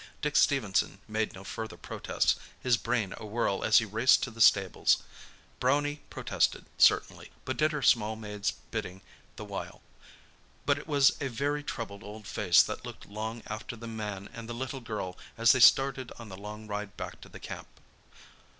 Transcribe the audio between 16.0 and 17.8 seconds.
on the long ride back to the camp.